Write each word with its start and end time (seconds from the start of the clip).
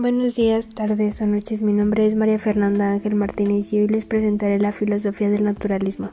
Buenos 0.00 0.36
días, 0.36 0.68
tardes 0.68 1.20
o 1.22 1.26
noches. 1.26 1.60
Mi 1.60 1.72
nombre 1.72 2.06
es 2.06 2.14
María 2.14 2.38
Fernanda 2.38 2.92
Ángel 2.92 3.16
Martínez 3.16 3.72
y 3.72 3.80
hoy 3.80 3.88
les 3.88 4.04
presentaré 4.04 4.60
la 4.60 4.70
filosofía 4.70 5.28
del 5.28 5.42
naturalismo. 5.42 6.10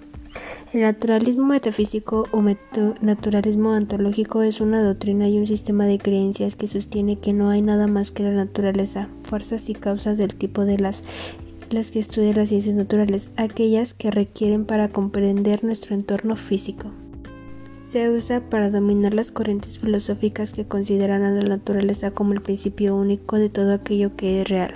El 0.74 0.82
naturalismo 0.82 1.46
metafísico 1.46 2.28
o 2.32 2.44
naturalismo 3.02 3.74
ontológico 3.74 4.42
es 4.42 4.60
una 4.60 4.82
doctrina 4.82 5.30
y 5.30 5.38
un 5.38 5.46
sistema 5.46 5.86
de 5.86 6.00
creencias 6.00 6.56
que 6.56 6.66
sostiene 6.66 7.20
que 7.20 7.32
no 7.32 7.52
hay 7.52 7.62
nada 7.62 7.86
más 7.86 8.10
que 8.10 8.24
la 8.24 8.32
naturaleza, 8.32 9.08
fuerzas 9.22 9.70
y 9.70 9.76
causas 9.76 10.18
del 10.18 10.34
tipo 10.34 10.66
de 10.66 10.80
las 10.80 11.04
las 11.70 11.92
que 11.92 12.00
estudian 12.00 12.38
las 12.38 12.50
ciencias 12.50 12.74
naturales, 12.74 13.30
aquellas 13.38 13.94
que 13.94 14.10
requieren 14.10 14.66
para 14.66 14.88
comprender 14.90 15.64
nuestro 15.64 15.94
entorno 15.94 16.36
físico 16.36 16.92
se 17.86 18.10
usa 18.10 18.42
para 18.42 18.72
dominar 18.72 19.14
las 19.14 19.32
corrientes 19.32 19.78
filosóficas 19.78 20.54
que 20.54 20.66
consideran 20.66 21.22
a 21.22 21.30
la 21.30 21.44
naturaleza 21.44 22.10
como 22.10 22.34
el 22.34 22.42
principio 22.42 22.96
único 22.96 23.38
de 23.38 23.50
todo 23.50 23.74
aquello 23.74 24.16
que 24.16 24.42
es 24.42 24.50
real. 24.50 24.74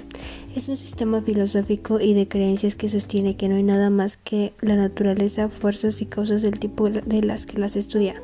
Es 0.56 0.70
un 0.70 0.78
sistema 0.78 1.20
filosófico 1.22 2.00
y 2.00 2.14
de 2.14 2.28
creencias 2.28 2.76
que 2.76 2.88
sostiene 2.88 3.36
que 3.36 3.50
no 3.50 3.56
hay 3.56 3.64
nada 3.64 3.90
más 3.90 4.18
que 4.18 4.54
la 4.62 4.76
naturaleza, 4.76 5.50
fuerzas 5.50 6.04
y 6.04 6.06
causas 6.06 6.44
del 6.44 6.60
tipo 6.60 6.88
de 6.90 7.24
las 7.24 7.48
que 7.48 7.58
las 7.58 7.76
estudia. 7.76 8.22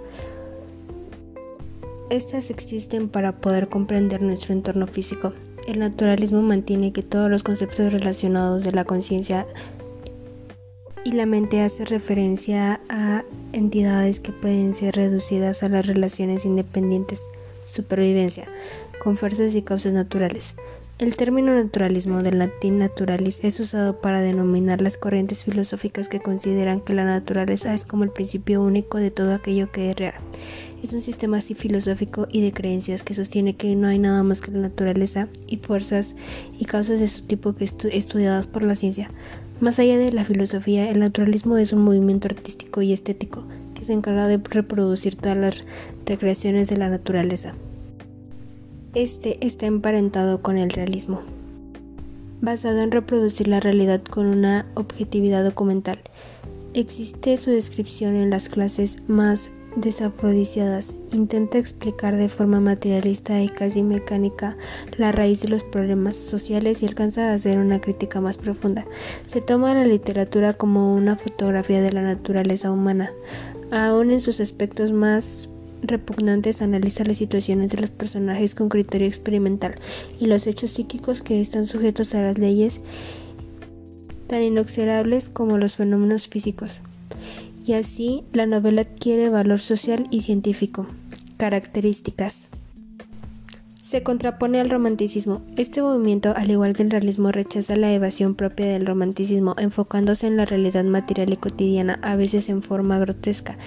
Estas 2.12 2.52
existen 2.52 3.10
para 3.10 3.42
poder 3.42 3.70
comprender 3.70 4.22
nuestro 4.22 4.54
entorno 4.54 4.86
físico. 4.86 5.34
El 5.68 5.80
naturalismo 5.80 6.44
mantiene 6.44 6.94
que 6.94 7.02
todos 7.02 7.32
los 7.32 7.42
conceptos 7.42 7.92
relacionados 7.92 8.64
de 8.64 8.72
la 8.72 8.86
conciencia 8.86 9.48
y 11.06 11.12
la 11.12 11.28
mente 11.28 11.62
hace 11.62 11.86
referencia 11.86 12.82
a 12.90 13.24
entidades 13.54 14.20
que 14.20 14.32
pueden 14.32 14.74
ser 14.74 14.96
reducidas 14.96 15.62
a 15.62 15.70
las 15.70 15.86
relaciones 15.86 16.46
independientes, 16.46 17.22
supervivencia, 17.66 18.48
con 19.04 19.16
fuerzas 19.16 19.54
y 19.54 19.62
causas 19.62 19.94
naturales. 19.94 20.56
El 20.98 21.16
término 21.16 21.54
naturalismo 21.54 22.24
del 22.24 22.40
latín 22.40 22.80
naturalis 22.80 23.40
es 23.44 23.60
usado 23.60 24.02
para 24.02 24.22
denominar 24.22 24.82
las 24.82 24.98
corrientes 24.98 25.44
filosóficas 25.44 26.10
que 26.10 26.22
consideran 26.22 26.82
que 26.82 26.96
la 26.96 27.04
naturaleza 27.04 27.74
es 27.74 27.86
como 27.86 28.04
el 28.04 28.10
principio 28.10 28.64
único 28.64 28.98
de 28.98 29.12
todo 29.12 29.36
aquello 29.36 29.72
que 29.72 29.92
es 29.92 29.96
real. 29.96 30.16
Es 30.82 30.94
un 30.94 31.02
sistema 31.02 31.38
así 31.38 31.54
filosófico 31.54 32.28
y 32.32 32.42
de 32.42 32.52
creencias 32.52 33.04
que 33.04 33.14
sostiene 33.14 33.56
que 33.56 33.76
no 33.76 33.90
hay 33.90 34.00
nada 34.00 34.24
más 34.24 34.42
que 34.42 34.52
la 34.52 34.60
naturaleza 34.60 35.28
y 35.48 35.58
fuerzas 35.58 36.16
y 36.58 36.66
causas 36.66 37.00
de 37.00 37.08
su 37.10 37.24
tipo 37.24 37.54
que 37.54 37.66
estudiadas 37.66 38.48
por 38.48 38.64
la 38.64 38.76
ciencia. 38.76 39.12
Más 39.62 39.80
allá 39.80 39.98
de 39.98 40.12
la 40.12 40.26
filosofía, 40.26 40.90
el 40.90 41.00
naturalismo 41.00 41.58
es 41.58 41.72
un 41.72 41.82
movimiento 41.82 42.28
artístico 42.28 42.82
y 42.82 42.92
estético 42.92 43.44
que 43.74 43.86
se 43.86 43.94
encarga 43.94 44.28
de 44.28 44.38
reproducir 44.38 45.16
todas 45.16 45.38
las 45.38 45.62
recreaciones 46.06 46.68
de 46.68 46.78
la 46.78 46.90
naturaleza. 46.90 47.54
Este 48.94 49.46
está 49.46 49.66
emparentado 49.66 50.42
con 50.42 50.58
el 50.58 50.70
realismo, 50.70 51.22
basado 52.42 52.80
en 52.80 52.92
reproducir 52.92 53.48
la 53.48 53.62
realidad 53.62 54.02
con 54.02 54.26
una 54.26 54.66
objetividad 54.74 55.44
documental. 55.44 56.00
Existe 56.74 57.38
su 57.38 57.52
descripción 57.52 58.18
en 58.18 58.30
las 58.30 58.50
clases 58.50 59.00
más 59.08 59.52
desafrodiciadas, 59.76 60.96
intenta 61.12 61.58
explicar 61.58 62.16
de 62.16 62.30
forma 62.30 62.60
materialista 62.60 63.42
y 63.42 63.50
casi 63.50 63.84
mecánica 63.84 64.56
la 64.98 65.12
raíz 65.12 65.42
de 65.42 65.50
los 65.50 65.64
problemas 65.64 66.16
sociales 66.16 66.82
y 66.82 66.86
alcanza 66.86 67.30
a 67.30 67.34
hacer 67.34 67.58
una 67.58 67.82
crítica 67.82 68.22
más 68.22 68.38
profunda. 68.38 68.86
Se 69.28 69.42
toma 69.42 69.74
la 69.74 69.86
literatura 69.86 70.54
como 70.54 70.96
una 70.96 71.18
fotografía 71.18 71.82
de 71.82 71.92
la 71.92 72.02
naturaleza 72.02 72.72
humana. 72.72 73.12
Aún 73.72 74.12
en 74.12 74.22
sus 74.22 74.40
aspectos 74.40 74.92
más 74.92 75.50
repugnantes 75.82 76.62
analiza 76.62 77.04
las 77.04 77.18
situaciones 77.18 77.72
de 77.72 77.78
los 77.78 77.92
personajes 77.92 78.56
con 78.56 78.70
criterio 78.70 79.08
experimental 79.08 79.76
y 80.20 80.28
los 80.28 80.48
hechos 80.48 80.72
psíquicos 80.72 81.22
que 81.22 81.42
están 81.42 81.68
sujetos 81.68 82.16
a 82.16 82.22
las 82.22 82.38
leyes 82.38 82.82
tan 84.28 84.42
inexorables 84.42 85.30
como 85.30 85.58
los 85.58 85.76
fenómenos 85.76 86.28
físicos 86.28 86.82
y 87.66 87.74
así 87.74 88.24
la 88.32 88.46
novela 88.46 88.82
adquiere 88.82 89.30
valor 89.30 89.60
social 89.60 90.08
y 90.12 90.22
científico. 90.22 90.86
Características. 91.38 92.50
Se 93.82 94.04
contrapone 94.04 94.60
al 94.60 94.70
romanticismo. 94.70 95.42
Este 95.58 95.82
movimiento, 95.82 96.34
al 96.36 96.52
igual 96.52 96.76
que 96.76 96.84
el 96.84 96.92
realismo, 96.92 97.32
rechaza 97.32 97.76
la 97.76 97.92
evasión 97.94 98.36
propia 98.36 98.68
del 98.68 98.86
romanticismo, 98.86 99.56
enfocándose 99.58 100.28
en 100.28 100.38
la 100.38 100.46
realidad 100.46 100.84
material 100.84 101.34
y 101.34 101.38
cotidiana, 101.38 102.00
a 102.02 102.16
veces 102.16 102.50
en 102.50 102.62
forma 102.62 103.00
grotesca, 103.00 103.58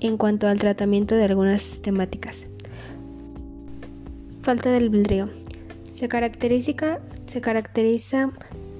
en 0.00 0.16
cuanto 0.16 0.46
al 0.46 0.58
tratamiento 0.58 1.14
de 1.14 1.24
algunas 1.24 1.80
temáticas. 1.80 2.46
Falta 4.42 4.70
del 4.70 4.84
albedrío. 4.84 5.28
Se 5.94 6.08
caracteriza, 6.08 6.98
se 7.26 7.40
caracteriza 7.40 8.30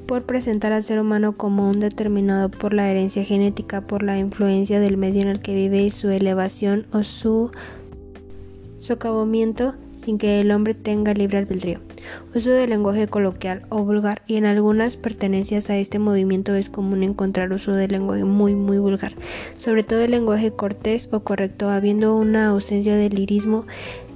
por 0.09 0.23
presentar 0.23 0.73
al 0.73 0.83
ser 0.83 0.99
humano 0.99 1.37
como 1.37 1.69
un 1.69 1.81
determinado 1.81 2.49
por 2.49 2.73
la 2.73 2.91
herencia 2.91 3.25
genética, 3.25 3.83
por 3.83 4.03
la 4.03 4.19
influencia 4.19 4.81
del 4.81 4.97
medio 4.97 5.21
en 5.21 5.29
el 5.29 5.39
que 5.39 5.55
vive 5.55 5.83
y 5.83 5.91
su 5.91 6.09
elevación 6.09 6.87
o 6.93 7.03
su 7.03 7.51
socavamiento 8.79 9.75
sin 9.95 10.17
que 10.17 10.41
el 10.41 10.51
hombre 10.51 10.73
tenga 10.73 11.13
libre 11.13 11.37
albedrío. 11.37 11.81
Uso 12.35 12.51
del 12.51 12.71
lenguaje 12.71 13.07
coloquial 13.07 13.67
o 13.69 13.85
vulgar 13.85 14.23
y 14.27 14.37
en 14.37 14.47
algunas 14.47 14.97
pertenencias 14.97 15.69
a 15.69 15.77
este 15.77 15.99
movimiento 15.99 16.55
es 16.55 16.71
común 16.71 17.03
encontrar 17.03 17.53
uso 17.53 17.73
del 17.73 17.91
lenguaje 17.91 18.25
muy 18.25 18.55
muy 18.55 18.79
vulgar, 18.79 19.13
sobre 19.59 19.83
todo 19.83 20.01
el 20.01 20.13
lenguaje 20.13 20.53
cortés 20.53 21.11
o 21.13 21.21
correcto, 21.21 21.69
habiendo 21.69 22.17
una 22.17 22.47
ausencia 22.47 22.97
de 22.97 23.11
lirismo 23.11 23.67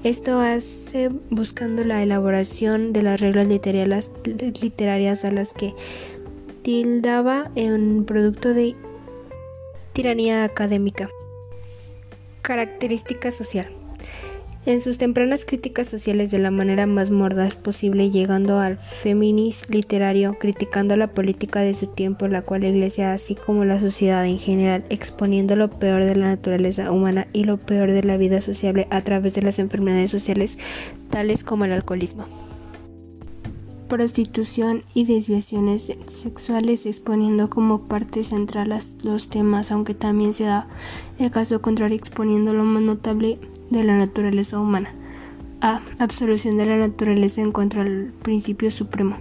esto 0.04 0.40
hace 0.40 1.10
buscando 1.30 1.84
la 1.84 2.02
elaboración 2.02 2.92
de 2.92 3.02
las 3.02 3.20
reglas 3.20 3.46
literarias, 3.46 5.24
a 5.24 5.30
las 5.30 5.52
que 5.52 5.74
tildaba 6.62 7.50
en 7.54 8.04
producto 8.04 8.54
de 8.54 8.74
tiranía 9.92 10.44
académica. 10.44 11.08
Característica 12.42 13.30
social. 13.30 13.81
En 14.64 14.80
sus 14.80 14.96
tempranas 14.96 15.44
críticas 15.44 15.88
sociales 15.88 16.30
de 16.30 16.38
la 16.38 16.52
manera 16.52 16.86
más 16.86 17.10
mordaz 17.10 17.56
posible, 17.56 18.10
llegando 18.10 18.60
al 18.60 18.76
feminismo 18.76 19.74
literario, 19.74 20.38
criticando 20.38 20.94
la 20.96 21.08
política 21.08 21.58
de 21.62 21.74
su 21.74 21.88
tiempo, 21.88 22.28
la 22.28 22.42
cual 22.42 22.60
la 22.60 22.68
Iglesia, 22.68 23.12
así 23.12 23.34
como 23.34 23.64
la 23.64 23.80
sociedad 23.80 24.24
en 24.24 24.38
general, 24.38 24.84
exponiendo 24.88 25.56
lo 25.56 25.68
peor 25.68 26.04
de 26.04 26.14
la 26.14 26.26
naturaleza 26.26 26.92
humana 26.92 27.26
y 27.32 27.42
lo 27.42 27.56
peor 27.56 27.90
de 27.90 28.04
la 28.04 28.16
vida 28.16 28.40
sociable 28.40 28.86
a 28.90 29.00
través 29.00 29.34
de 29.34 29.42
las 29.42 29.58
enfermedades 29.58 30.12
sociales, 30.12 30.58
tales 31.10 31.42
como 31.42 31.64
el 31.64 31.72
alcoholismo. 31.72 32.26
Prostitución 33.88 34.84
y 34.94 35.06
desviaciones 35.06 35.92
sexuales 36.06 36.86
exponiendo 36.86 37.50
como 37.50 37.88
parte 37.88 38.22
central 38.22 38.72
los 39.02 39.28
temas, 39.28 39.72
aunque 39.72 39.94
también 39.94 40.32
se 40.34 40.44
da 40.44 40.68
el 41.18 41.32
caso 41.32 41.60
contrario 41.60 41.96
exponiendo 41.96 42.54
lo 42.54 42.62
más 42.62 42.82
notable 42.82 43.40
de 43.72 43.84
la 43.84 43.96
naturaleza 43.96 44.60
humana. 44.60 44.94
A. 45.60 45.80
Absolución 45.98 46.56
de 46.56 46.66
la 46.66 46.76
naturaleza 46.76 47.40
en 47.40 47.52
contra 47.52 47.84
del 47.84 48.12
principio 48.22 48.70
supremo. 48.70 49.16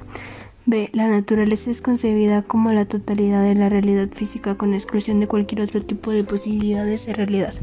B. 0.66 0.90
La 0.94 1.08
naturaleza 1.08 1.72
es 1.72 1.82
concebida 1.82 2.44
como 2.44 2.72
la 2.72 2.86
totalidad 2.86 3.44
de 3.44 3.56
la 3.56 3.70
realidad 3.70 4.10
física 4.12 4.56
con 4.56 4.74
exclusión 4.74 5.20
de 5.20 5.28
cualquier 5.28 5.62
otro 5.62 5.82
tipo 5.84 6.12
de 6.12 6.24
posibilidades 6.24 7.06
de 7.06 7.14
realidad. 7.14 7.54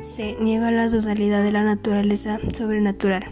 C. 0.00 0.36
Niega 0.40 0.70
la 0.70 0.88
totalidad 0.88 1.42
de 1.42 1.52
la 1.52 1.64
naturaleza 1.64 2.38
sobrenatural. 2.52 3.26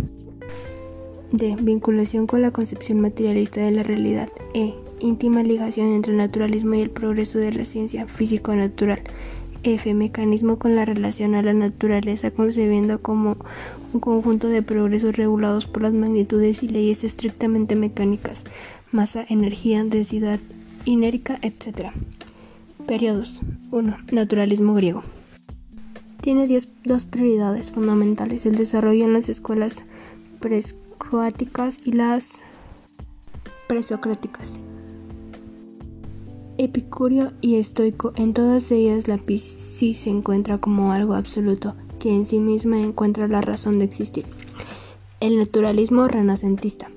D. 1.32 1.56
Vinculación 1.60 2.26
con 2.26 2.42
la 2.42 2.50
concepción 2.50 3.00
materialista 3.00 3.60
de 3.60 3.70
la 3.72 3.82
realidad. 3.82 4.28
E. 4.54 4.74
Íntima 5.00 5.42
ligación 5.42 5.92
entre 5.92 6.12
el 6.12 6.18
naturalismo 6.18 6.74
y 6.74 6.80
el 6.80 6.90
progreso 6.90 7.38
de 7.38 7.52
la 7.52 7.64
ciencia 7.64 8.06
físico-natural. 8.06 9.02
F. 9.74 9.92
Mecanismo 9.94 10.58
con 10.58 10.76
la 10.76 10.84
relación 10.84 11.34
a 11.34 11.42
la 11.42 11.52
naturaleza 11.52 12.30
concebiendo 12.30 13.00
como 13.00 13.36
un 13.92 14.00
conjunto 14.00 14.48
de 14.48 14.62
progresos 14.62 15.16
regulados 15.16 15.66
por 15.66 15.82
las 15.82 15.92
magnitudes 15.92 16.62
y 16.62 16.68
leyes 16.68 17.02
estrictamente 17.02 17.74
mecánicas, 17.74 18.44
masa, 18.92 19.26
energía, 19.28 19.82
densidad 19.84 20.38
inérica, 20.84 21.38
etc. 21.42 21.90
Periodos 22.86 23.42
1. 23.72 23.96
Naturalismo 24.12 24.74
griego. 24.74 25.02
Tiene 26.20 26.46
dos 26.84 27.04
prioridades 27.04 27.70
fundamentales, 27.70 28.46
el 28.46 28.56
desarrollo 28.56 29.04
en 29.04 29.12
las 29.12 29.28
escuelas 29.28 29.84
prescroáticas 30.40 31.78
y 31.84 31.92
las 31.92 32.42
presocráticas 33.68 34.60
Epicurio 36.58 37.32
y 37.42 37.56
estoico, 37.56 38.12
en 38.16 38.32
todas 38.32 38.70
ellas 38.70 39.08
la 39.08 39.18
Piscis 39.18 39.98
se 39.98 40.10
encuentra 40.10 40.58
como 40.58 40.92
algo 40.92 41.14
absoluto, 41.14 41.74
que 41.98 42.14
en 42.14 42.24
sí 42.24 42.40
misma 42.40 42.80
encuentra 42.80 43.28
la 43.28 43.42
razón 43.42 43.78
de 43.78 43.84
existir. 43.84 44.24
El 45.20 45.38
naturalismo 45.38 46.08
renacentista 46.08 46.90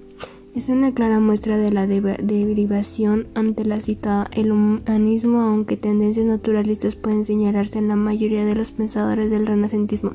es 0.55 0.69
una 0.69 0.93
clara 0.93 1.19
muestra 1.19 1.57
de 1.57 1.71
la 1.71 1.87
derivación 1.87 3.27
ante 3.35 3.65
la 3.65 3.79
citada. 3.81 4.29
El 4.31 4.51
humanismo, 4.51 5.41
aunque 5.41 5.77
tendencias 5.77 6.25
naturalistas 6.25 6.95
pueden 6.95 7.23
señalarse 7.23 7.79
en 7.79 7.87
la 7.87 7.95
mayoría 7.95 8.45
de 8.45 8.55
los 8.55 8.71
pensadores 8.71 9.29
del 9.29 9.45
renacentismo. 9.45 10.13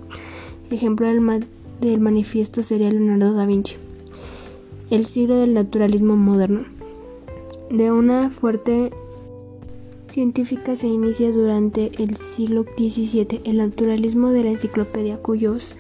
Ejemplo 0.71 1.07
del, 1.07 1.47
del 1.81 2.01
manifiesto 2.01 2.63
sería 2.63 2.91
Leonardo 2.91 3.35
da 3.35 3.47
Vinci. 3.47 3.77
el 4.91 5.07
siglo 5.07 5.37
del 5.37 5.55
naturalismo 5.55 6.17
moderno. 6.17 6.65
De 7.71 7.93
una 7.93 8.31
fuerte 8.31 8.91
científica 10.15 10.77
se 10.77 10.87
inicia 10.87 11.33
durante 11.33 11.91
el 12.01 12.17
siglo 12.17 12.63
XVII 12.63 13.41
el 13.43 13.57
naturalismo 13.57 14.31
de 14.31 14.45
la 14.45 14.51
enciclopedia, 14.51 15.19
cuyos 15.19 15.75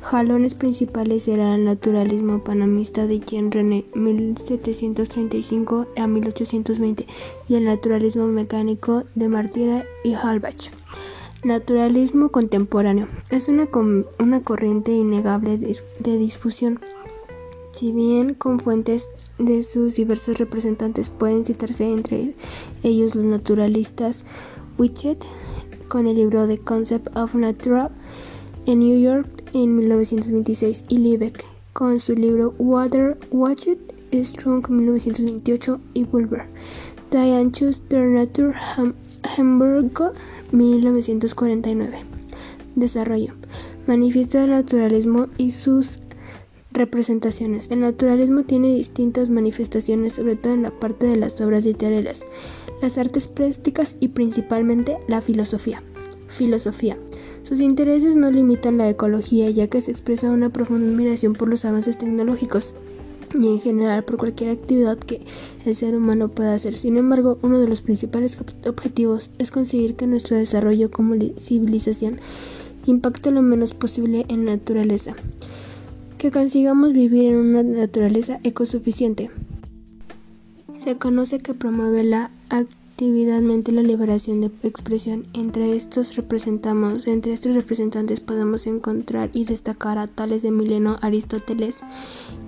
jalones 0.00 0.54
principales 0.54 1.26
eran 1.26 1.58
el 1.58 1.64
naturalismo 1.64 2.44
panamista 2.44 3.08
de 3.08 3.18
Jean 3.18 3.50
René 3.50 3.84
1735 3.94 5.86
a 5.96 6.06
1820 6.06 7.04
y 7.48 7.54
el 7.56 7.64
naturalismo 7.64 8.28
mecánico 8.28 9.02
de 9.16 9.28
Martira 9.28 9.84
y 10.04 10.14
Halbach. 10.14 10.70
Naturalismo 11.42 12.28
contemporáneo. 12.28 13.08
Es 13.30 13.48
una, 13.48 13.68
una 14.20 14.40
corriente 14.42 14.92
innegable 14.92 15.58
de, 15.58 15.76
de 15.98 16.16
discusión, 16.16 16.78
si 17.72 17.90
bien 17.90 18.34
con 18.34 18.60
fuentes 18.60 19.10
de 19.40 19.62
sus 19.62 19.96
diversos 19.96 20.38
representantes 20.38 21.08
pueden 21.08 21.44
citarse 21.44 21.90
entre 21.90 22.34
ellos 22.82 23.14
los 23.14 23.24
naturalistas 23.24 24.24
Wichet 24.78 25.24
con 25.88 26.06
el 26.06 26.16
libro 26.16 26.46
The 26.46 26.58
Concept 26.58 27.16
of 27.16 27.34
Natural 27.34 27.90
en 28.66 28.80
New 28.80 29.00
York 29.00 29.26
en 29.52 29.76
1926 29.76 30.84
y 30.88 30.98
Liebeck 30.98 31.44
con 31.72 31.98
su 31.98 32.14
libro 32.14 32.54
Water 32.58 33.18
Watched 33.30 33.78
Strong 34.12 34.68
1928 34.68 35.80
y 35.94 36.04
Bulwer. 36.04 36.46
Diane 37.10 37.50
der 37.88 38.06
Natur 38.08 38.54
Hamburg 39.36 40.12
1949 40.52 41.98
Desarrollo. 42.76 43.34
Manifiesto 43.86 44.38
del 44.38 44.50
naturalismo 44.50 45.26
y 45.36 45.50
sus 45.50 45.98
representaciones. 46.72 47.68
El 47.70 47.80
naturalismo 47.80 48.44
tiene 48.44 48.74
distintas 48.74 49.30
manifestaciones, 49.30 50.14
sobre 50.14 50.36
todo 50.36 50.52
en 50.54 50.62
la 50.62 50.70
parte 50.70 51.06
de 51.06 51.16
las 51.16 51.40
obras 51.40 51.64
literarias, 51.64 52.22
las 52.80 52.98
artes 52.98 53.28
plásticas 53.28 53.96
y 54.00 54.08
principalmente 54.08 54.98
la 55.08 55.20
filosofía. 55.20 55.82
Filosofía. 56.28 56.96
Sus 57.42 57.60
intereses 57.60 58.16
no 58.16 58.30
limitan 58.30 58.78
la 58.78 58.88
ecología, 58.88 59.50
ya 59.50 59.66
que 59.66 59.80
se 59.80 59.90
expresa 59.90 60.30
una 60.30 60.50
profunda 60.50 60.86
admiración 60.86 61.32
por 61.32 61.48
los 61.48 61.64
avances 61.64 61.98
tecnológicos 61.98 62.74
y 63.34 63.46
en 63.48 63.60
general 63.60 64.04
por 64.04 64.16
cualquier 64.16 64.50
actividad 64.50 64.98
que 64.98 65.22
el 65.64 65.74
ser 65.74 65.96
humano 65.96 66.28
pueda 66.28 66.54
hacer. 66.54 66.76
Sin 66.76 66.96
embargo, 66.96 67.38
uno 67.42 67.58
de 67.58 67.68
los 67.68 67.80
principales 67.80 68.38
objetivos 68.66 69.30
es 69.38 69.50
conseguir 69.50 69.96
que 69.96 70.06
nuestro 70.06 70.36
desarrollo 70.36 70.90
como 70.90 71.14
civilización 71.38 72.20
impacte 72.86 73.30
lo 73.30 73.42
menos 73.42 73.74
posible 73.74 74.26
en 74.28 74.46
la 74.46 74.52
naturaleza 74.52 75.14
que 76.20 76.30
consigamos 76.30 76.92
vivir 76.92 77.32
en 77.32 77.36
una 77.36 77.62
naturaleza 77.62 78.40
ecosuficiente. 78.44 79.30
Se 80.74 80.98
conoce 80.98 81.38
que 81.38 81.54
promueve 81.54 82.04
la 82.04 82.30
actividadmente 82.50 83.72
la 83.72 83.82
liberación 83.82 84.42
de 84.42 84.50
expresión. 84.62 85.24
Entre 85.32 85.74
estos 85.74 86.14
representamos, 86.16 87.06
entre 87.06 87.32
estos 87.32 87.54
representantes 87.54 88.20
podemos 88.20 88.66
encontrar 88.66 89.30
y 89.32 89.46
destacar 89.46 89.96
a 89.96 90.08
tales 90.08 90.42
de 90.42 90.50
Mileno, 90.50 90.98
Aristóteles 91.00 91.80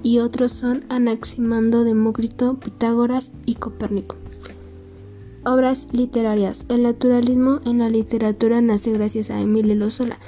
y 0.02 0.18
otros 0.18 0.52
son 0.52 0.84
Anaximandro, 0.90 1.82
Demócrito, 1.82 2.58
Pitágoras 2.58 3.32
y 3.46 3.54
Copérnico. 3.54 4.16
Obras 5.44 5.88
literarias. 5.92 6.66
El 6.68 6.82
naturalismo 6.82 7.60
en 7.64 7.78
la 7.78 7.88
literatura 7.88 8.60
nace 8.60 8.92
gracias 8.92 9.30
a 9.30 9.40
Emile 9.40 9.76
Lozola, 9.76 10.18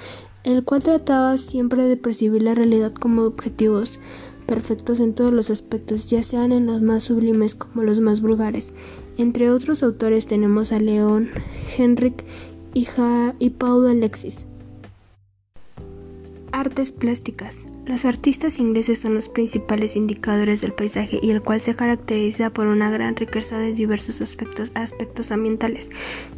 el 0.44 0.62
cual 0.64 0.82
trataba 0.82 1.37
siempre 1.38 1.88
de 1.88 1.96
percibir 1.96 2.43
la 2.43 2.55
realidad 2.55 2.93
como 2.93 3.23
objetivos 3.23 3.99
perfectos 4.46 5.00
en 5.00 5.14
todos 5.14 5.32
los 5.32 5.50
aspectos, 5.50 6.08
ya 6.11 6.23
sean 6.23 6.52
en 6.52 6.67
los 6.67 6.82
más 6.82 7.05
sublimes 7.05 7.55
como 7.55 7.82
los 7.82 8.00
más 8.00 8.20
vulgares. 8.20 8.75
Entre 9.17 9.50
otros 9.50 9.82
autores 9.82 10.26
tenemos 10.26 10.73
a 10.73 10.79
León, 10.79 11.31
Henrik 11.76 12.25
y, 12.75 12.87
y 13.38 13.50
Paul 13.50 13.87
Alexis. 13.88 14.46
Artes 16.55 16.93
plásticas. 16.93 17.67
Los 17.85 18.05
artistas 18.05 18.61
ingleses 18.61 19.01
son 19.01 19.15
los 19.15 19.29
principales 19.29 19.97
indicadores 19.97 20.61
del 20.61 20.73
paisaje 20.73 21.19
y 21.21 21.33
el 21.33 21.43
cual 21.43 21.61
se 21.61 21.75
caracteriza 21.75 22.51
por 22.51 22.69
una 22.69 22.93
gran 22.93 23.17
riqueza 23.17 23.59
de 23.59 23.73
diversos 23.73 24.21
aspectos, 24.21 24.71
aspectos 24.75 25.33
ambientales 25.33 25.91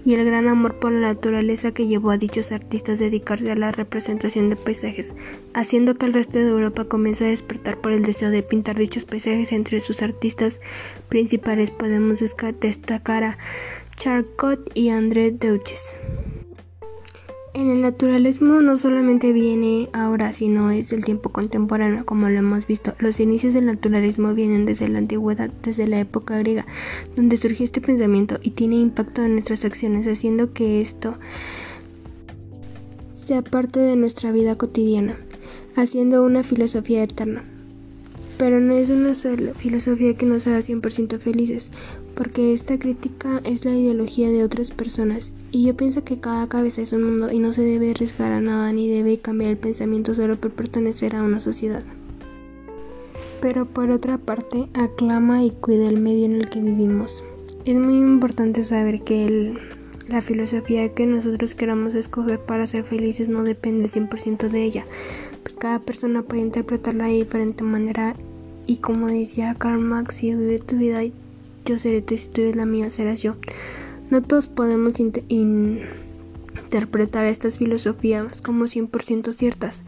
y 0.06 0.14
el 0.14 0.24
gran 0.24 0.48
amor 0.48 0.76
por 0.76 0.90
la 0.92 1.12
naturaleza 1.12 1.72
que 1.72 1.86
llevó 1.86 2.12
a 2.12 2.16
dichos 2.16 2.50
artistas 2.50 2.98
a 2.98 3.04
dedicarse 3.04 3.52
a 3.52 3.56
la 3.56 3.72
representación 3.72 4.48
de 4.48 4.56
paisajes, 4.56 5.12
haciendo 5.52 5.96
que 5.96 6.06
el 6.06 6.14
resto 6.14 6.38
de 6.38 6.48
Europa 6.48 6.86
comience 6.86 7.26
a 7.26 7.28
despertar 7.28 7.76
por 7.76 7.92
el 7.92 8.02
deseo 8.02 8.30
de 8.30 8.42
pintar 8.42 8.76
dichos 8.76 9.04
paisajes. 9.04 9.52
Entre 9.52 9.80
sus 9.80 10.00
artistas 10.00 10.62
principales 11.10 11.70
podemos 11.70 12.20
destacar 12.60 13.22
a 13.22 13.38
Charcot 13.96 14.70
y 14.72 14.88
André 14.88 15.30
Deutsch. 15.30 15.74
En 17.56 17.70
el 17.70 17.80
naturalismo 17.80 18.60
no 18.60 18.76
solamente 18.76 19.32
viene 19.32 19.88
ahora, 19.94 20.30
sino 20.34 20.70
es 20.70 20.92
el 20.92 21.06
tiempo 21.06 21.30
contemporáneo, 21.30 22.04
como 22.04 22.28
lo 22.28 22.38
hemos 22.38 22.66
visto. 22.66 22.94
Los 22.98 23.18
inicios 23.18 23.54
del 23.54 23.64
naturalismo 23.64 24.34
vienen 24.34 24.66
desde 24.66 24.88
la 24.88 24.98
antigüedad, 24.98 25.48
desde 25.62 25.88
la 25.88 25.98
época 25.98 26.36
griega, 26.36 26.66
donde 27.16 27.38
surgió 27.38 27.64
este 27.64 27.80
pensamiento 27.80 28.38
y 28.42 28.50
tiene 28.50 28.76
impacto 28.76 29.22
en 29.22 29.32
nuestras 29.32 29.64
acciones, 29.64 30.06
haciendo 30.06 30.52
que 30.52 30.82
esto 30.82 31.14
sea 33.10 33.40
parte 33.40 33.80
de 33.80 33.96
nuestra 33.96 34.32
vida 34.32 34.58
cotidiana, 34.58 35.16
haciendo 35.76 36.24
una 36.24 36.42
filosofía 36.42 37.04
eterna. 37.04 37.42
Pero 38.36 38.60
no 38.60 38.74
es 38.74 38.90
una 38.90 39.14
sola 39.14 39.54
filosofía 39.54 40.14
que 40.14 40.26
nos 40.26 40.46
haga 40.46 40.58
100% 40.58 41.18
felices, 41.18 41.70
porque 42.16 42.54
esta 42.54 42.78
crítica 42.78 43.40
es 43.44 43.64
la 43.64 43.72
ideología 43.72 44.30
de 44.30 44.42
otras 44.42 44.70
personas, 44.70 45.34
y 45.52 45.66
yo 45.66 45.76
pienso 45.76 46.02
que 46.02 46.18
cada 46.18 46.48
cabeza 46.48 46.80
es 46.80 46.92
un 46.92 47.04
mundo 47.04 47.30
y 47.30 47.38
no 47.38 47.52
se 47.52 47.62
debe 47.62 47.90
arriesgar 47.90 48.32
a 48.32 48.40
nada 48.40 48.72
ni 48.72 48.88
debe 48.88 49.18
cambiar 49.18 49.50
el 49.50 49.58
pensamiento 49.58 50.14
solo 50.14 50.36
por 50.36 50.50
pertenecer 50.50 51.14
a 51.14 51.22
una 51.22 51.40
sociedad. 51.40 51.84
Pero 53.40 53.66
por 53.66 53.90
otra 53.90 54.16
parte, 54.16 54.68
aclama 54.72 55.44
y 55.44 55.50
cuida 55.50 55.88
el 55.88 56.00
medio 56.00 56.24
en 56.24 56.36
el 56.36 56.48
que 56.48 56.60
vivimos. 56.60 57.22
Es 57.66 57.78
muy 57.78 57.98
importante 57.98 58.64
saber 58.64 59.02
que 59.02 59.54
la 60.08 60.22
filosofía 60.22 60.94
que 60.94 61.06
nosotros 61.06 61.54
queramos 61.54 61.94
escoger 61.94 62.40
para 62.40 62.66
ser 62.66 62.84
felices 62.84 63.28
no 63.28 63.42
depende 63.42 63.86
100% 63.86 64.48
de 64.48 64.62
ella, 64.62 64.86
pues 65.42 65.54
cada 65.54 65.80
persona 65.80 66.22
puede 66.22 66.42
interpretarla 66.42 67.08
de 67.08 67.14
diferente 67.14 67.62
manera 67.62 68.16
y 68.66 68.76
como 68.78 69.08
decía 69.08 69.54
Karl 69.58 69.80
Marx, 69.80 70.16
si 70.16 70.34
vive 70.34 70.58
tu 70.58 70.76
vida, 70.76 71.02
yo 71.66 71.78
seré 71.78 72.00
tú, 72.00 72.16
si 72.16 72.28
tú 72.28 72.40
vives 72.42 72.56
la 72.56 72.64
mía, 72.64 72.88
serás 72.90 73.22
yo. 73.22 73.34
No 74.08 74.22
todos 74.22 74.46
podemos 74.46 74.94
interpretar 75.28 77.26
estas 77.26 77.58
filosofías 77.58 78.40
como 78.40 78.64
100% 78.64 79.32
ciertas, 79.32 79.82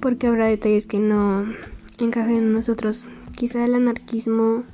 porque 0.00 0.26
habrá 0.26 0.46
detalles 0.46 0.86
que 0.86 0.98
no 0.98 1.46
encajen 1.98 2.40
en 2.40 2.52
nosotros. 2.52 3.06
Quizá 3.34 3.64
el 3.64 3.74
anarquismo, 3.74 4.64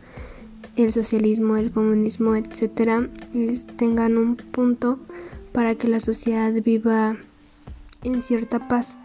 el 0.76 0.90
socialismo, 0.92 1.56
el 1.56 1.70
comunismo, 1.70 2.34
etcétera, 2.34 3.08
tengan 3.76 4.16
un 4.18 4.36
punto 4.36 4.98
para 5.52 5.76
que 5.76 5.86
la 5.86 6.00
sociedad 6.00 6.52
viva 6.52 7.16
en 8.02 8.22
cierta 8.22 8.66
paz. 8.66 8.98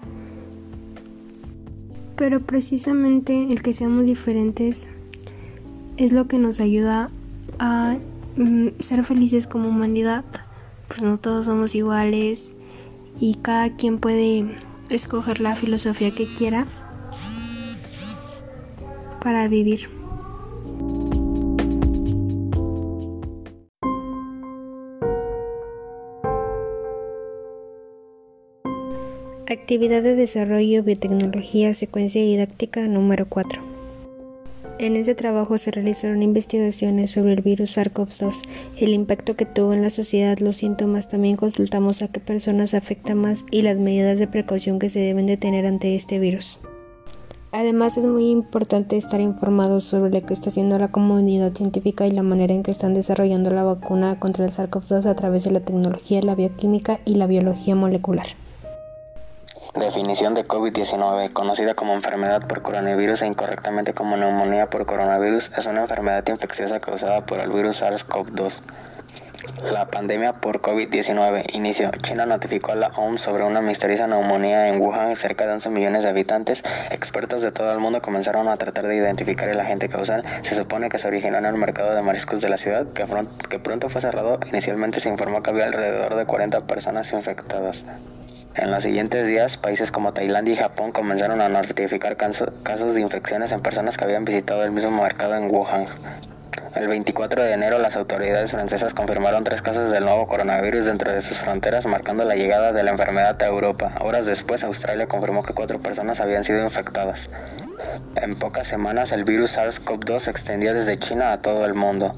Pero 2.16 2.40
precisamente 2.42 3.48
el 3.50 3.62
que 3.62 3.74
seamos 3.74 4.08
diferentes 4.08 4.90
es 5.98 6.12
lo 6.12 6.28
que 6.28 6.40
nos 6.40 6.60
ayuda 6.60 7.12
a 7.60 7.98
mm, 8.36 8.80
ser 8.80 9.04
felices 9.04 9.48
como 9.48 9.70
humanidad. 9.70 10.24
Pues 10.88 11.04
no 11.04 11.18
todos 11.20 11.46
somos 11.46 11.76
iguales 11.76 12.54
y 13.20 13.36
cada 13.36 13.76
quien 13.76 14.00
puede 14.00 14.58
escoger 14.90 15.40
la 15.40 15.56
filosofía 15.56 16.10
que 16.12 16.26
quiera 16.26 16.66
para 19.22 19.48
vivir. 19.48 19.90
Actividad 29.48 30.04
de 30.04 30.16
desarrollo, 30.16 30.84
biotecnología, 30.84 31.74
secuencia 31.74 32.22
didáctica 32.22 32.88
número 32.88 33.28
4. 33.30 33.69
En 34.80 34.96
este 34.96 35.14
trabajo 35.14 35.58
se 35.58 35.72
realizaron 35.72 36.24
investigaciones 36.24 37.12
sobre 37.12 37.34
el 37.34 37.42
virus 37.42 37.78
SARS-CoV-2, 37.78 38.44
el 38.78 38.94
impacto 38.94 39.36
que 39.36 39.46
tuvo 39.46 39.74
en 39.74 39.82
la 39.82 39.90
sociedad, 39.90 40.40
los 40.40 40.56
síntomas. 40.56 41.10
También 41.10 41.36
consultamos 41.36 42.02
a 42.02 42.08
qué 42.08 42.22
personas 42.22 42.74
afecta 42.74 43.14
más 43.14 43.44
y 43.52 43.62
las 43.62 43.78
medidas 43.78 44.20
de 44.20 44.28
precaución 44.28 44.80
que 44.80 44.90
se 44.90 45.00
deben 45.00 45.26
de 45.26 45.36
tener 45.36 45.66
ante 45.66 45.98
este 45.98 46.18
virus. 46.18 46.60
Además 47.52 47.98
es 47.98 48.06
muy 48.06 48.30
importante 48.30 48.96
estar 48.96 49.20
informados 49.20 49.84
sobre 49.84 50.12
lo 50.12 50.26
que 50.26 50.34
está 50.34 50.50
haciendo 50.50 50.80
la 50.80 50.94
comunidad 50.94 51.54
científica 51.54 52.08
y 52.08 52.12
la 52.12 52.24
manera 52.24 52.54
en 52.54 52.64
que 52.64 52.72
están 52.72 52.94
desarrollando 52.94 53.50
la 53.50 53.64
vacuna 53.66 54.18
contra 54.18 54.46
el 54.46 54.52
SARS-CoV-2 54.52 55.08
a 55.08 55.16
través 55.16 55.44
de 55.44 55.52
la 55.52 55.60
tecnología, 55.60 56.22
la 56.22 56.36
bioquímica 56.36 57.02
y 57.04 57.16
la 57.16 57.28
biología 57.28 57.76
molecular. 57.76 58.28
Definición 59.76 60.34
de 60.34 60.48
COVID-19, 60.48 61.32
conocida 61.32 61.76
como 61.76 61.94
enfermedad 61.94 62.48
por 62.48 62.64
coronavirus 62.64 63.22
e 63.22 63.28
incorrectamente 63.28 63.94
como 63.94 64.18
neumonía 64.18 64.68
por 64.68 64.88
coronavirus, 64.88 65.52
es 65.56 65.66
una 65.68 65.82
enfermedad 65.82 66.28
infecciosa 66.28 66.80
causada 66.80 67.26
por 67.26 67.40
el 67.40 67.52
virus 67.52 67.84
SARS-CoV-2. 67.84 68.62
La 69.72 69.86
pandemia 69.86 70.34
por 70.34 70.62
COVID-19 70.62 71.54
inició. 71.54 71.92
China 72.02 72.26
notificó 72.26 72.72
a 72.72 72.76
la 72.76 72.88
OMS 72.88 73.22
sobre 73.22 73.44
una 73.44 73.62
misteriosa 73.62 74.08
neumonía 74.08 74.70
en 74.70 74.82
Wuhan, 74.82 75.16
cerca 75.16 75.46
de 75.46 75.54
11 75.54 75.70
millones 75.70 76.04
de 76.04 76.10
habitantes. 76.10 76.64
Expertos 76.90 77.44
de 77.44 77.52
todo 77.52 77.72
el 77.72 77.80
mundo 77.80 78.02
comenzaron 78.02 78.48
a 78.48 78.58
tratar 78.58 78.88
de 78.88 78.96
identificar 78.96 79.50
el 79.50 79.60
agente 79.60 79.88
causal. 79.88 80.24
Se 80.42 80.56
supone 80.56 80.90
que 80.90 80.98
se 80.98 81.08
originó 81.08 81.38
en 81.38 81.46
el 81.46 81.56
mercado 81.56 81.94
de 81.94 82.02
mariscos 82.02 82.42
de 82.42 82.50
la 82.50 82.58
ciudad, 82.58 82.88
que, 82.88 83.06
que 83.50 83.60
pronto 83.60 83.90
fue 83.90 84.02
cerrado. 84.02 84.40
Inicialmente 84.50 85.00
se 85.00 85.10
informó 85.10 85.44
que 85.44 85.52
había 85.52 85.66
alrededor 85.66 86.16
de 86.16 86.26
40 86.26 86.62
personas 86.62 87.14
infectadas. 87.14 87.84
En 88.56 88.72
los 88.72 88.84
siguientes 88.84 89.28
días, 89.28 89.58
países 89.58 89.92
como 89.92 90.12
Tailandia 90.12 90.56
y 90.56 90.58
Japón 90.58 90.92
comenzaron 90.92 91.40
a 91.40 91.50
notificar 91.50 92.18
casos 92.18 92.96
de 92.96 93.02
infecciones 93.02 93.52
en 93.52 93.62
personas 93.62 93.96
que 93.96 94.06
habían 94.06 94.26
visitado 94.26 94.64
el 94.64 94.72
mismo 94.72 95.04
mercado 95.04 95.36
en 95.36 95.52
Wuhan. 95.52 95.86
El 96.76 96.88
24 96.88 97.44
de 97.44 97.54
enero, 97.54 97.78
las 97.78 97.96
autoridades 97.96 98.52
francesas 98.52 98.96
confirmaron 98.96 99.44
tres 99.44 99.62
casos 99.62 99.92
del 99.92 100.04
nuevo 100.06 100.28
coronavirus 100.28 100.86
dentro 100.86 101.12
de 101.12 101.22
sus 101.22 101.38
fronteras, 101.38 101.86
marcando 101.86 102.26
la 102.26 102.36
llegada 102.36 102.74
de 102.74 102.84
la 102.84 102.92
enfermedad 102.92 103.42
a 103.42 103.46
Europa. 103.46 103.92
Horas 104.02 104.26
después, 104.26 104.64
Australia 104.64 105.08
confirmó 105.08 105.44
que 105.44 105.54
cuatro 105.54 105.80
personas 105.80 106.20
habían 106.20 106.44
sido 106.44 106.64
infectadas. 106.64 107.30
En 108.16 108.38
pocas 108.38 108.68
semanas, 108.68 109.12
el 109.12 109.26
virus 109.26 109.58
SARS-CoV-2 109.58 110.20
se 110.20 110.32
extendió 110.32 110.74
desde 110.74 110.98
China 110.98 111.34
a 111.34 111.42
todo 111.42 111.66
el 111.66 111.76
mundo. 111.76 112.16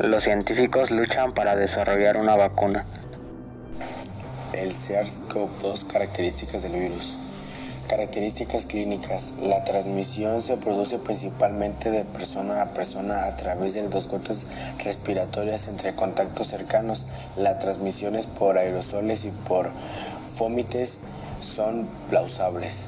Los 0.00 0.22
científicos 0.22 0.90
luchan 0.90 1.32
para 1.32 1.54
desarrollar 1.54 2.16
una 2.16 2.34
vacuna 2.34 2.84
el 4.62 4.74
SARS-CoV-2 4.74 5.86
características 5.86 6.62
del 6.62 6.72
virus. 6.72 7.14
Características 7.88 8.66
clínicas. 8.66 9.32
La 9.40 9.64
transmisión 9.64 10.42
se 10.42 10.56
produce 10.56 10.98
principalmente 10.98 11.90
de 11.90 12.04
persona 12.04 12.60
a 12.62 12.74
persona 12.74 13.26
a 13.26 13.36
través 13.36 13.74
de 13.74 13.88
dos 13.88 14.08
gotas 14.08 14.40
respiratorias 14.84 15.68
entre 15.68 15.94
contactos 15.94 16.48
cercanos. 16.48 17.06
La 17.36 17.58
transmisión 17.58 18.14
es 18.14 18.26
por 18.26 18.58
aerosoles 18.58 19.24
y 19.24 19.30
por 19.30 19.70
fómites 20.28 20.98
son 21.40 21.88
plausables. 22.10 22.82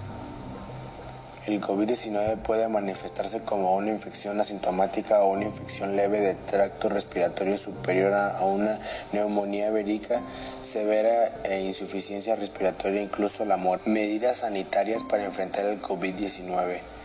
El 1.47 1.62
COVID-19 1.62 2.37
puede 2.37 2.68
manifestarse 2.68 3.40
como 3.40 3.75
una 3.75 3.90
infección 3.90 4.38
asintomática 4.38 5.23
o 5.23 5.32
una 5.32 5.44
infección 5.44 5.97
leve 5.97 6.20
de 6.20 6.35
tracto 6.35 6.90
respiratorio 6.90 7.56
superior 7.56 8.12
a 8.12 8.44
una 8.44 8.78
neumonía 9.12 9.70
verica 9.70 10.20
severa 10.62 11.32
e 11.44 11.62
insuficiencia 11.62 12.37
respiratoria, 12.37 13.00
incluso 13.00 13.47
la 13.47 13.56
muerte. 13.56 13.88
Medidas 13.88 14.38
sanitarias 14.38 15.02
para 15.02 15.25
enfrentar 15.25 15.64
el 15.64 15.80
COVID-19. 15.80 17.00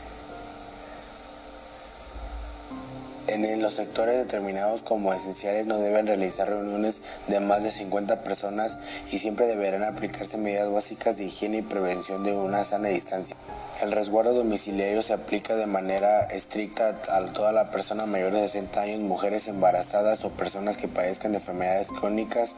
En 3.35 3.61
los 3.61 3.73
sectores 3.73 4.15
determinados 4.15 4.81
como 4.81 5.13
esenciales 5.13 5.67
no 5.67 5.77
deben 5.77 6.07
realizar 6.07 6.47
reuniones 6.47 7.01
de 7.27 7.41
más 7.41 7.63
de 7.63 7.71
50 7.71 8.21
personas 8.21 8.77
y 9.11 9.17
siempre 9.17 9.45
deberán 9.45 9.83
aplicarse 9.83 10.37
medidas 10.37 10.71
básicas 10.71 11.17
de 11.17 11.25
higiene 11.25 11.57
y 11.57 11.61
prevención 11.61 12.23
de 12.23 12.33
una 12.33 12.63
sana 12.63 12.87
distancia. 12.87 13.35
El 13.81 13.91
resguardo 13.91 14.33
domiciliario 14.33 15.01
se 15.01 15.11
aplica 15.11 15.57
de 15.57 15.65
manera 15.65 16.21
estricta 16.27 17.01
a 17.09 17.25
toda 17.33 17.51
la 17.51 17.71
persona 17.71 18.05
mayor 18.05 18.31
de 18.31 18.47
60 18.47 18.79
años, 18.79 19.01
mujeres 19.01 19.49
embarazadas 19.49 20.23
o 20.23 20.29
personas 20.29 20.77
que 20.77 20.87
padezcan 20.87 21.33
de 21.33 21.39
enfermedades 21.39 21.89
crónicas. 21.89 22.55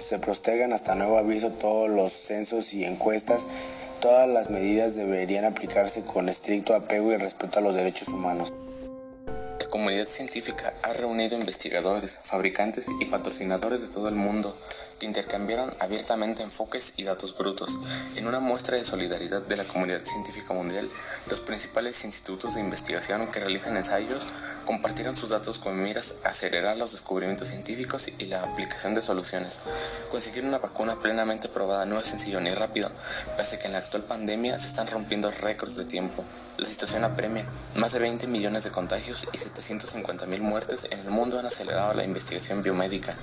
Se 0.00 0.18
postergan 0.18 0.72
hasta 0.72 0.94
nuevo 0.94 1.18
aviso 1.18 1.50
todos 1.50 1.90
los 1.90 2.14
censos 2.14 2.72
y 2.72 2.86
encuestas. 2.86 3.44
Todas 4.00 4.26
las 4.26 4.48
medidas 4.48 4.94
deberían 4.94 5.44
aplicarse 5.44 6.00
con 6.00 6.30
estricto 6.30 6.74
apego 6.74 7.12
y 7.12 7.18
respeto 7.18 7.58
a 7.58 7.62
los 7.62 7.74
derechos 7.74 8.08
humanos 8.08 8.54
comunidad 9.72 10.04
científica 10.04 10.74
ha 10.82 10.92
reunido 10.92 11.34
investigadores, 11.34 12.20
fabricantes 12.22 12.88
y 13.00 13.06
patrocinadores 13.06 13.80
de 13.80 13.88
todo 13.88 14.06
el 14.10 14.14
mundo 14.14 14.54
intercambiaron 15.02 15.72
abiertamente 15.80 16.42
enfoques 16.42 16.92
y 16.96 17.04
datos 17.04 17.36
brutos. 17.36 17.70
En 18.16 18.26
una 18.26 18.40
muestra 18.40 18.76
de 18.76 18.84
solidaridad 18.84 19.42
de 19.42 19.56
la 19.56 19.64
comunidad 19.64 20.04
científica 20.04 20.54
mundial, 20.54 20.88
los 21.28 21.40
principales 21.40 22.04
institutos 22.04 22.54
de 22.54 22.60
investigación 22.60 23.30
que 23.30 23.40
realizan 23.40 23.76
ensayos 23.76 24.24
compartieron 24.66 25.16
sus 25.16 25.30
datos 25.30 25.58
con 25.58 25.82
miras 25.82 26.14
a 26.24 26.28
acelerar 26.30 26.76
los 26.76 26.92
descubrimientos 26.92 27.48
científicos 27.48 28.08
y 28.18 28.26
la 28.26 28.42
aplicación 28.42 28.94
de 28.94 29.02
soluciones. 29.02 29.58
Conseguir 30.10 30.44
una 30.44 30.58
vacuna 30.58 31.00
plenamente 31.00 31.48
probada 31.48 31.84
no 31.84 31.98
es 31.98 32.06
sencillo 32.06 32.40
ni 32.40 32.54
rápido, 32.54 32.90
pese 33.36 33.56
a 33.56 33.58
que 33.58 33.66
en 33.66 33.72
la 33.72 33.78
actual 33.78 34.04
pandemia 34.04 34.58
se 34.58 34.68
están 34.68 34.86
rompiendo 34.86 35.30
récords 35.30 35.76
de 35.76 35.84
tiempo. 35.84 36.24
La 36.58 36.68
situación 36.68 37.04
apremia. 37.04 37.44
Más 37.74 37.92
de 37.92 37.98
20 37.98 38.26
millones 38.26 38.64
de 38.64 38.70
contagios 38.70 39.26
y 39.32 39.38
750 39.38 40.26
mil 40.26 40.42
muertes 40.42 40.86
en 40.90 41.00
el 41.00 41.10
mundo 41.10 41.38
han 41.38 41.46
acelerado 41.46 41.94
la 41.94 42.04
investigación 42.04 42.62
biomédica. 42.62 43.16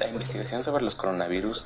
La 0.00 0.08
investigación 0.08 0.64
sobre 0.64 0.82
los 0.82 0.94
coronavirus 0.94 1.62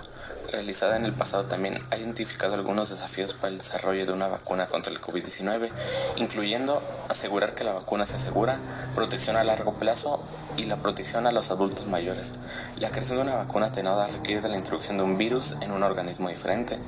realizada 0.51 0.97
en 0.97 1.05
el 1.05 1.13
pasado 1.13 1.45
también 1.45 1.79
ha 1.93 1.97
identificado 1.97 2.55
algunos 2.55 2.91
desafíos 2.91 3.33
para 3.33 3.53
el 3.53 3.59
desarrollo 3.59 4.07
de 4.07 4.13
una 4.13 4.27
vacuna 4.27 4.67
contra 4.67 4.93
el 4.93 5.01
COVID-19, 5.01 5.71
incluyendo 6.17 6.83
asegurar 7.09 7.55
que 7.55 7.63
la 7.63 7.75
vacuna 7.75 8.09
sea 8.09 8.19
segura, 8.19 8.59
protección 8.97 9.37
a 9.37 9.45
largo 9.45 9.75
plazo 9.75 10.21
y 10.57 10.65
la 10.65 10.79
protección 10.79 11.29
a 11.29 11.31
los 11.31 11.53
adultos 11.53 11.87
mayores. 11.87 12.35
La 12.77 12.91
creación 12.91 13.19
de 13.19 13.23
una 13.23 13.37
vacuna 13.37 13.67
atenuada 13.67 14.09
requiere 14.09 14.41
de 14.41 14.49
la 14.49 14.59
introducción 14.59 14.97
de 14.97 15.05
un 15.05 15.17
virus 15.17 15.55
en 15.61 15.71
un 15.71 15.85
organismo 15.85 16.29
diferente 16.29 16.81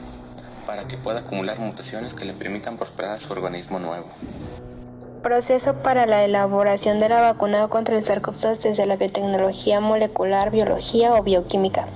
para 0.66 0.88
que 0.88 0.96
pueda 0.96 1.20
acumular 1.20 1.60
mutaciones 1.60 2.14
que 2.14 2.24
le 2.24 2.32
permitan 2.32 2.76
prosperar 2.76 3.12
a 3.12 3.20
su 3.20 3.32
organismo 3.32 3.78
nuevo. 3.78 4.08
Proceso 5.26 5.74
para 5.74 6.06
la 6.06 6.24
elaboración 6.24 7.00
de 7.00 7.08
la 7.08 7.20
vacuna 7.20 7.66
contra 7.66 7.98
el 7.98 8.04
SARS-CoV-2 8.04 8.58
desde 8.58 8.86
la 8.86 8.94
biotecnología 8.94 9.80
molecular, 9.80 10.52
biología 10.52 11.14
o 11.14 11.22
bioquímica. 11.24 11.88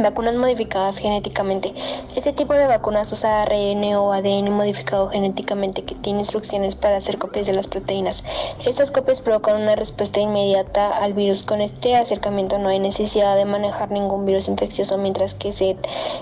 Vacunas 0.00 0.36
modificadas 0.36 0.98
genéticamente. 0.98 1.74
Este 2.14 2.32
tipo 2.32 2.54
de 2.54 2.68
vacunas 2.68 3.10
usa 3.10 3.42
ARN 3.42 3.82
o 3.96 4.12
ADN 4.12 4.52
modificado 4.52 5.08
genéticamente 5.08 5.82
que 5.82 5.96
tiene 5.96 6.20
instrucciones 6.20 6.76
para 6.76 6.98
hacer 6.98 7.18
copias 7.18 7.48
de 7.48 7.52
las 7.52 7.66
proteínas. 7.66 8.22
Estas 8.64 8.92
copias 8.92 9.20
provocan 9.20 9.60
una 9.60 9.74
respuesta 9.74 10.20
inmediata 10.20 10.96
al 10.98 11.14
virus. 11.14 11.42
Con 11.42 11.62
este 11.62 11.96
acercamiento 11.96 12.58
no 12.58 12.68
hay 12.68 12.78
necesidad 12.78 13.34
de 13.34 13.44
manejar 13.44 13.90
ningún 13.90 14.24
virus 14.24 14.46
infeccioso 14.46 14.98
mientras 14.98 15.34
que 15.34 15.50
se 15.50 15.76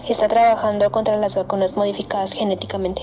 está 0.08 0.26
trabajando 0.26 0.90
contra 0.90 1.18
las 1.18 1.36
vacunas 1.36 1.76
modificadas 1.76 2.32
genéticamente. 2.32 3.02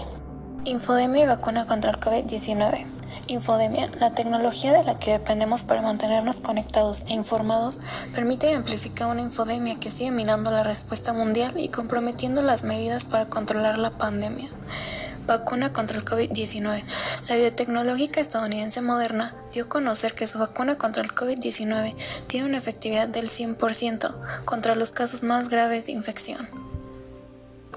Infodemia 0.65 1.25
y 1.25 1.27
vacuna 1.27 1.67
contra 1.67 1.91
el 1.91 2.00
COVID-19. 2.00 2.97
Infodemia, 3.28 3.90
la 4.00 4.12
tecnología 4.12 4.72
de 4.72 4.84
la 4.84 4.98
que 5.00 5.12
dependemos 5.12 5.64
para 5.64 5.82
mantenernos 5.82 6.40
conectados 6.40 7.04
e 7.08 7.14
informados, 7.14 7.80
permite 8.16 8.54
amplificar 8.54 9.08
una 9.08 9.22
infodemia 9.22 9.80
que 9.80 9.90
sigue 9.90 10.12
minando 10.12 10.50
la 10.50 10.64
respuesta 10.64 11.14
mundial 11.14 11.60
y 11.60 11.70
comprometiendo 11.70 12.42
las 12.42 12.64
medidas 12.64 13.06
para 13.06 13.26
controlar 13.26 13.78
la 13.78 13.92
pandemia. 13.92 14.50
Vacuna 15.28 15.74
contra 15.74 15.98
el 15.98 16.06
COVID-19. 16.06 16.84
La 17.28 17.36
biotecnológica 17.36 18.22
estadounidense 18.22 18.82
Moderna 18.82 19.34
dio 19.54 19.66
a 19.66 19.70
conocer 19.70 20.14
que 20.14 20.26
su 20.26 20.40
vacuna 20.40 20.78
contra 20.78 21.04
el 21.04 21.14
COVID-19 21.14 21.96
tiene 22.28 22.48
una 22.48 22.58
efectividad 22.58 23.10
del 23.10 23.30
100% 23.30 24.46
contra 24.46 24.76
los 24.76 24.92
casos 24.92 25.24
más 25.24 25.50
graves 25.50 25.86
de 25.86 25.92
infección. 25.92 26.67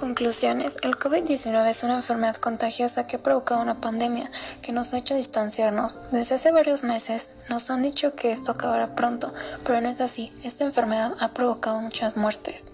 Conclusiones. 0.00 0.76
El 0.80 0.96
COVID-19 0.96 1.68
es 1.68 1.82
una 1.82 1.96
enfermedad 1.96 2.36
contagiosa 2.36 3.06
que 3.06 3.16
ha 3.16 3.22
provocado 3.22 3.60
una 3.60 3.82
pandemia 3.82 4.30
que 4.62 4.72
nos 4.72 4.94
ha 4.94 4.98
hecho 4.98 5.14
distanciarnos. 5.14 5.98
Desde 6.10 6.36
hace 6.36 6.52
varios 6.52 6.82
meses 6.82 7.28
nos 7.50 7.68
han 7.68 7.82
dicho 7.82 8.14
que 8.14 8.32
esto 8.32 8.52
acabará 8.52 8.94
pronto, 8.94 9.34
pero 9.62 9.78
no 9.82 9.90
es 9.90 10.00
así. 10.00 10.32
Esta 10.42 10.64
enfermedad 10.64 11.12
ha 11.20 11.28
provocado 11.28 11.82
muchas 11.82 12.16
muertes. 12.16 12.64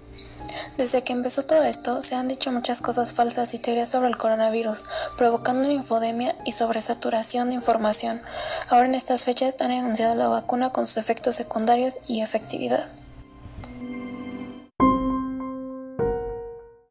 Desde 0.76 1.02
que 1.02 1.14
empezó 1.14 1.42
todo 1.42 1.64
esto, 1.64 2.00
se 2.04 2.14
han 2.14 2.28
dicho 2.28 2.52
muchas 2.52 2.80
cosas 2.80 3.12
falsas 3.12 3.54
y 3.54 3.58
teorías 3.58 3.88
sobre 3.88 4.06
el 4.06 4.16
coronavirus, 4.16 4.84
provocando 5.18 5.64
una 5.64 5.72
infodemia 5.72 6.36
y 6.44 6.52
sobresaturación 6.52 7.48
de 7.48 7.56
información. 7.56 8.22
Ahora 8.68 8.86
en 8.86 8.94
estas 8.94 9.24
fechas 9.24 9.56
han 9.58 9.72
anunciado 9.72 10.14
la 10.14 10.28
vacuna 10.28 10.70
con 10.70 10.86
sus 10.86 10.98
efectos 10.98 11.34
secundarios 11.34 11.94
y 12.06 12.20
efectividad. 12.20 12.88